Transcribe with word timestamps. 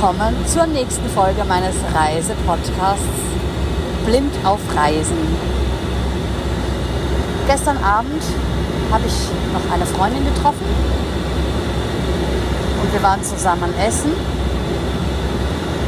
willkommen 0.00 0.46
zur 0.46 0.64
nächsten 0.66 1.08
Folge 1.08 1.42
meines 1.44 1.74
Reisepodcasts 1.92 3.02
Blind 4.06 4.32
auf 4.44 4.60
Reisen. 4.76 5.18
Gestern 7.48 7.78
Abend 7.78 8.22
habe 8.92 9.02
ich 9.08 9.14
noch 9.52 9.74
eine 9.74 9.84
Freundin 9.86 10.24
getroffen 10.24 10.66
und 12.80 12.92
wir 12.92 13.02
waren 13.02 13.24
zusammen 13.24 13.74
essen. 13.84 14.12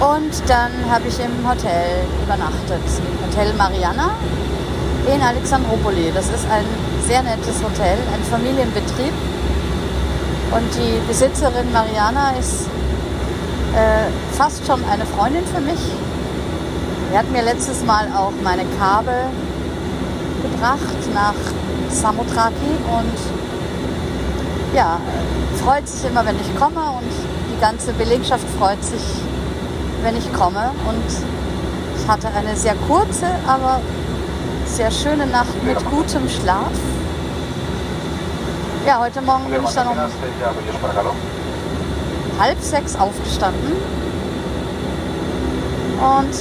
Und 0.00 0.50
dann 0.50 0.72
habe 0.90 1.06
ich 1.06 1.20
im 1.20 1.48
Hotel 1.48 2.04
übernachtet, 2.24 2.82
im 2.98 3.28
Hotel 3.28 3.54
Mariana 3.54 4.16
in 5.14 5.22
Alexandropoli. 5.22 6.10
Das 6.12 6.26
ist 6.26 6.46
ein 6.50 6.64
sehr 7.06 7.22
nettes 7.22 7.62
Hotel, 7.62 7.98
ein 8.12 8.22
Familienbetrieb. 8.28 9.12
Und 10.50 10.74
die 10.74 11.06
Besitzerin 11.06 11.70
Mariana 11.72 12.32
ist 12.32 12.66
äh, 13.74 14.36
fast 14.36 14.66
schon 14.66 14.84
eine 14.84 15.06
Freundin 15.06 15.44
für 15.46 15.60
mich. 15.60 15.80
Sie 17.10 17.18
hat 17.18 17.30
mir 17.30 17.42
letztes 17.42 17.84
Mal 17.84 18.06
auch 18.16 18.32
meine 18.42 18.64
Kabel 18.78 19.26
gebracht 20.42 21.14
nach 21.14 21.34
Samothraki 21.90 22.72
und 22.90 23.16
ja, 24.74 24.98
freut 25.62 25.86
sich 25.86 26.10
immer, 26.10 26.24
wenn 26.24 26.36
ich 26.36 26.56
komme 26.58 26.80
und 26.80 27.10
die 27.54 27.60
ganze 27.60 27.92
Belegschaft 27.92 28.46
freut 28.58 28.82
sich, 28.82 29.02
wenn 30.02 30.16
ich 30.16 30.32
komme. 30.32 30.70
Und 30.88 31.04
ich 31.96 32.08
hatte 32.08 32.28
eine 32.28 32.56
sehr 32.56 32.74
kurze, 32.88 33.26
aber 33.46 33.80
sehr 34.66 34.90
schöne 34.90 35.26
Nacht 35.26 35.62
mit 35.64 35.78
gutem 35.90 36.28
Schlaf. 36.28 36.72
Ja, 38.86 38.98
heute 38.98 39.20
Morgen 39.22 39.44
bin 39.50 39.62
ich 39.62 39.70
dann 39.70 39.88
um 39.88 39.96
halb 42.42 42.60
sechs 42.60 42.96
aufgestanden 42.96 43.72
und 46.00 46.34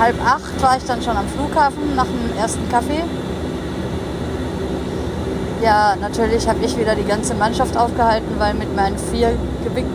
halb 0.00 0.16
acht 0.24 0.62
war 0.62 0.76
ich 0.78 0.84
dann 0.84 1.02
schon 1.02 1.18
am 1.18 1.26
Flughafen 1.28 1.94
nach 1.94 2.06
dem 2.06 2.38
ersten 2.40 2.66
Kaffee. 2.70 3.04
Ja, 5.62 5.96
natürlich 6.00 6.48
habe 6.48 6.64
ich 6.64 6.78
wieder 6.78 6.94
die 6.94 7.04
ganze 7.04 7.34
Mannschaft 7.34 7.76
aufgehalten, 7.76 8.34
weil 8.38 8.54
mit 8.54 8.74
meinen 8.74 8.96
vier 8.96 9.34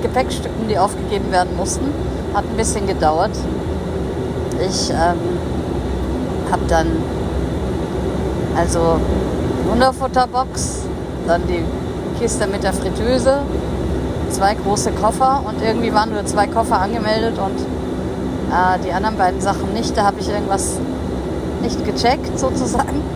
Gepäckstücken, 0.00 0.68
die 0.68 0.78
aufgegeben 0.78 1.32
werden 1.32 1.56
mussten, 1.56 1.92
hat 2.32 2.44
ein 2.44 2.56
bisschen 2.56 2.86
gedauert. 2.86 3.32
Ich 4.60 4.90
ähm, 4.90 5.18
habe 6.52 6.62
dann 6.68 6.86
also 8.56 9.00
Hunderfutterbox, 9.68 10.82
dann 11.26 11.42
die 11.48 11.64
Kiste 12.20 12.46
mit 12.46 12.62
der 12.62 12.72
Fritteuse, 12.72 13.40
zwei 14.30 14.54
große 14.54 14.92
Koffer 14.92 15.42
und 15.46 15.62
irgendwie 15.62 15.92
waren 15.92 16.10
nur 16.10 16.24
zwei 16.24 16.46
Koffer 16.46 16.80
angemeldet 16.80 17.38
und 17.38 17.60
äh, 18.50 18.78
die 18.84 18.92
anderen 18.92 19.16
beiden 19.16 19.40
Sachen 19.40 19.72
nicht. 19.74 19.96
Da 19.96 20.04
habe 20.04 20.20
ich 20.20 20.28
irgendwas 20.28 20.78
nicht 21.62 21.84
gecheckt 21.84 22.38
sozusagen. 22.38 23.02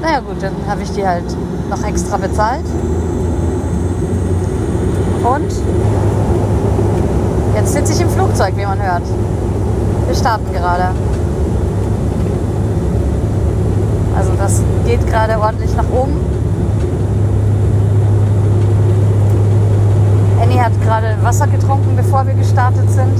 Naja 0.00 0.20
gut, 0.20 0.40
dann 0.40 0.52
habe 0.68 0.84
ich 0.84 0.92
die 0.92 1.04
halt 1.04 1.24
noch 1.68 1.82
extra 1.82 2.18
bezahlt. 2.18 2.64
Und 5.24 5.52
jetzt 7.56 7.72
sitze 7.72 7.92
ich 7.94 8.00
im 8.00 8.08
Flugzeug, 8.08 8.56
wie 8.56 8.64
man 8.64 8.80
hört. 8.80 9.02
Wir 10.06 10.14
starten 10.14 10.52
gerade. 10.52 10.94
Also 14.16 14.32
das 14.38 14.62
geht 14.86 15.04
gerade 15.06 15.38
ordentlich 15.40 15.74
nach 15.76 15.90
oben. 15.90 16.20
Annie 20.40 20.57
hat 20.68 20.82
gerade 20.82 21.16
Wasser 21.22 21.46
getrunken, 21.46 21.96
bevor 21.96 22.26
wir 22.26 22.34
gestartet 22.34 22.90
sind. 22.90 23.18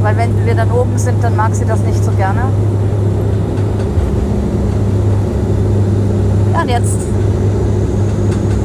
Weil 0.00 0.16
wenn 0.16 0.46
wir 0.46 0.54
dann 0.54 0.70
oben 0.70 0.96
sind, 0.96 1.22
dann 1.24 1.34
mag 1.34 1.54
sie 1.54 1.64
das 1.64 1.80
nicht 1.80 2.04
so 2.04 2.12
gerne. 2.12 2.42
Ja, 6.52 6.62
und 6.62 6.68
jetzt 6.68 6.98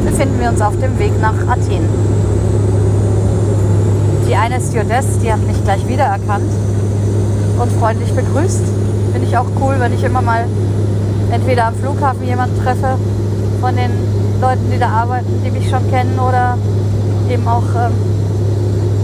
befinden 0.05 0.39
wir 0.39 0.50
uns 0.50 0.61
auf 0.61 0.78
dem 0.79 1.00
Weg 1.00 1.19
nach 1.19 1.33
Athen. 1.47 1.89
Die 4.28 4.35
eine 4.35 4.59
Stewardess, 4.59 5.19
die 5.23 5.31
hat 5.31 5.41
mich 5.47 5.63
gleich 5.63 5.88
wiedererkannt 5.88 6.51
und 7.59 7.72
freundlich 7.79 8.13
begrüßt. 8.13 8.63
Finde 9.11 9.28
ich 9.28 9.38
auch 9.38 9.47
cool, 9.59 9.75
wenn 9.79 9.94
ich 9.94 10.03
immer 10.03 10.22
mal 10.22 10.45
entweder 11.31 11.66
am 11.66 11.75
Flughafen 11.75 12.28
jemanden 12.28 12.61
treffe 12.61 12.97
von 13.59 13.75
den 13.75 13.89
Leuten, 14.39 14.69
die 14.72 14.78
da 14.78 14.89
arbeiten, 14.89 15.41
die 15.44 15.49
mich 15.49 15.67
schon 15.69 15.89
kennen 15.89 16.19
oder 16.19 16.57
eben 17.29 17.47
auch 17.47 17.63
ähm, 17.75 17.93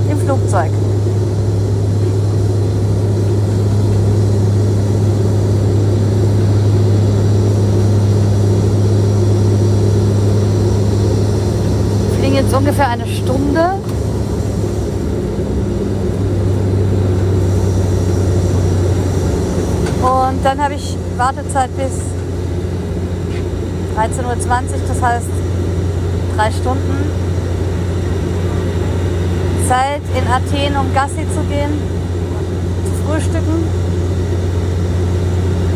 im 0.09 0.17
Flugzeug. 0.19 0.71
Wir 12.09 12.19
fliegen 12.19 12.35
jetzt 12.35 12.53
ungefähr 12.53 12.87
eine 12.89 13.07
Stunde. 13.07 13.73
Und 20.01 20.43
dann 20.43 20.61
habe 20.61 20.73
ich 20.75 20.97
Wartezeit 21.17 21.69
bis 21.77 22.01
13.20 23.95 24.25
Uhr, 24.25 24.35
das 24.87 25.01
heißt 25.01 25.27
drei 26.35 26.51
Stunden. 26.51 27.32
Zeit 29.73 30.01
in 30.15 30.27
Athen, 30.27 30.77
um 30.77 30.93
Gassi 30.93 31.25
zu 31.33 31.41
gehen, 31.49 31.73
zu 32.85 32.91
frühstücken. 33.07 33.57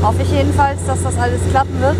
Hoffe 0.03 0.21
ich 0.21 0.31
jedenfalls, 0.31 0.85
dass 0.85 1.01
das 1.01 1.17
alles 1.17 1.41
klappen 1.49 1.81
wird. 1.81 1.95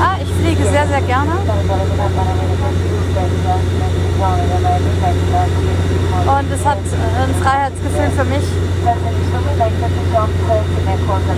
Ah, 0.00 0.16
ich 0.22 0.30
fliege 0.40 0.62
sehr, 0.62 0.86
sehr 0.86 1.00
gerne. 1.00 1.32
Und 6.26 6.52
es 6.54 6.64
hat 6.64 6.78
ein 6.78 7.34
Freiheitsgefühl 7.42 8.10
für 8.16 8.24
mich, 8.24 8.46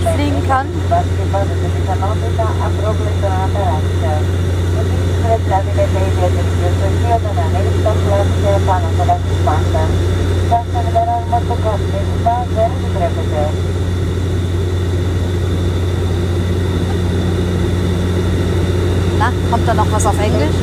ich 0.03 0.09
fliegen 0.15 0.47
kann. 0.47 0.67
Kommt 19.51 19.67
da 19.67 19.75
noch 19.75 19.93
was 19.93 20.07
auf 20.07 20.15
Englisch? 20.21 20.55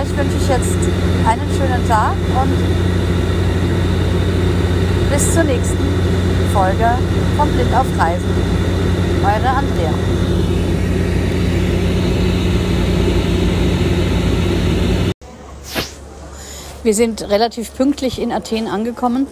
Euch 0.00 0.16
wünsche 0.16 0.36
ich 0.36 0.48
jetzt 0.48 0.78
einen 1.26 1.50
schönen 1.56 1.88
Tag 1.88 2.14
und 2.40 2.69
bis 5.20 5.34
zur 5.34 5.44
nächsten 5.44 5.76
Folge 6.50 6.88
von 7.36 7.52
Blind 7.52 7.74
auf 7.74 7.84
Reisen. 7.98 8.24
Eure 9.22 9.48
Andrea. 9.50 9.92
Wir 16.82 16.94
sind 16.94 17.28
relativ 17.28 17.74
pünktlich 17.74 18.18
in 18.18 18.32
Athen 18.32 18.66
angekommen 18.66 19.26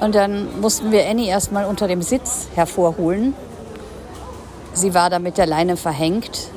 und 0.00 0.16
dann 0.16 0.60
mussten 0.60 0.90
wir 0.90 1.08
Annie 1.08 1.28
erstmal 1.28 1.66
unter 1.66 1.86
dem 1.86 2.02
Sitz 2.02 2.48
hervorholen. 2.56 3.34
Sie 4.72 4.92
war 4.92 5.08
da 5.08 5.20
mit 5.20 5.38
der 5.38 5.46
Leine 5.46 5.76
verhängt. 5.76 6.48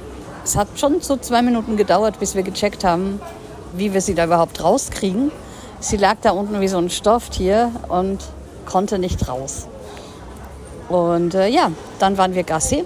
Es 0.43 0.55
hat 0.55 0.69
schon 0.77 1.01
so 1.01 1.17
zwei 1.17 1.43
Minuten 1.43 1.77
gedauert, 1.77 2.19
bis 2.19 2.33
wir 2.33 2.41
gecheckt 2.41 2.83
haben, 2.83 3.21
wie 3.73 3.93
wir 3.93 4.01
sie 4.01 4.15
da 4.15 4.25
überhaupt 4.25 4.63
rauskriegen. 4.63 5.31
Sie 5.83 5.97
lag 5.97 6.15
da 6.21 6.31
unten 6.31 6.61
wie 6.61 6.69
so 6.69 6.77
ein 6.77 6.89
Stofftier 6.89 7.69
und 7.89 8.19
konnte 8.65 8.99
nicht 8.99 9.27
raus. 9.27 9.67
Und 10.87 11.35
äh, 11.35 11.49
ja, 11.49 11.73
dann 11.99 12.17
waren 12.17 12.35
wir 12.35 12.43
Gassi. 12.43 12.85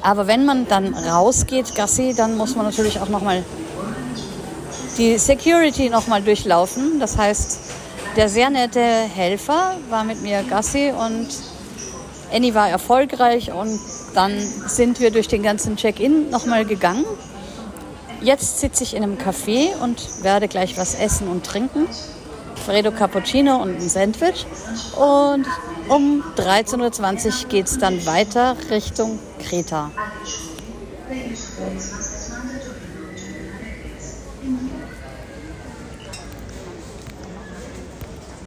Aber 0.00 0.28
wenn 0.28 0.44
man 0.44 0.68
dann 0.68 0.94
rausgeht, 0.94 1.74
Gassi, 1.74 2.14
dann 2.16 2.36
muss 2.36 2.54
man 2.54 2.66
natürlich 2.66 3.00
auch 3.00 3.08
nochmal 3.08 3.42
die 4.96 5.18
Security 5.18 5.90
nochmal 5.90 6.22
durchlaufen. 6.22 7.00
Das 7.00 7.18
heißt, 7.18 7.58
der 8.14 8.28
sehr 8.28 8.50
nette 8.50 8.80
Helfer 8.80 9.72
war 9.88 10.04
mit 10.04 10.22
mir 10.22 10.44
Gassi 10.44 10.92
und 10.96 11.26
Annie 12.32 12.54
war 12.54 12.68
erfolgreich 12.68 13.52
und 13.52 13.76
dann 14.14 14.38
sind 14.38 15.00
wir 15.00 15.10
durch 15.10 15.26
den 15.26 15.42
ganzen 15.42 15.74
Check-in 15.74 16.30
nochmal 16.30 16.64
gegangen. 16.64 17.04
Jetzt 18.22 18.60
sitze 18.60 18.84
ich 18.84 18.94
in 18.94 19.02
einem 19.02 19.16
Café 19.16 19.74
und 19.82 20.22
werde 20.22 20.46
gleich 20.46 20.76
was 20.76 20.94
essen 20.94 21.28
und 21.28 21.44
trinken. 21.44 21.88
Fredo 22.66 22.92
Cappuccino 22.92 23.56
und 23.62 23.76
ein 23.76 23.88
Sandwich. 23.88 24.46
Und 24.94 25.46
um 25.88 26.22
13.20 26.36 27.26
Uhr 27.44 27.48
geht 27.48 27.66
es 27.66 27.78
dann 27.78 28.04
weiter 28.04 28.56
Richtung 28.70 29.18
Kreta. 29.38 29.90